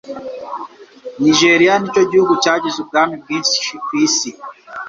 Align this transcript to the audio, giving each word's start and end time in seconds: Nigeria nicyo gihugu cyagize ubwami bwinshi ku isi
Nigeria 1.23 1.73
nicyo 1.77 2.03
gihugu 2.11 2.33
cyagize 2.43 2.77
ubwami 2.83 3.13
bwinshi 3.21 3.71
ku 3.85 3.91
isi 4.05 4.29